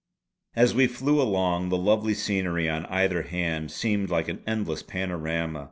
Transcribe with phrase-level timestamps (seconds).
[0.55, 5.59] As we flew along, the lovely scenery on either hand seemed like an endless panorama.